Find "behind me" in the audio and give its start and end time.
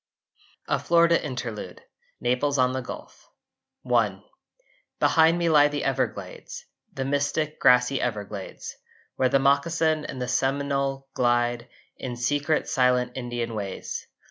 4.99-5.47